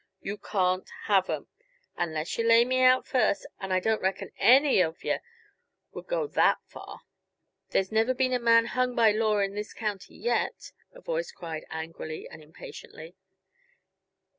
[0.19, 1.45] You can't have 'em
[1.95, 5.19] unless yuh lay me out first, and I don't reckon any of yuh
[5.91, 7.01] would go that far."
[7.69, 11.65] "There's never been a man hung by law in this county yet," a voice cried
[11.69, 13.15] angrily and impatiently.